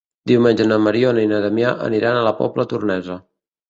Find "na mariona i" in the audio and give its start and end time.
0.71-1.31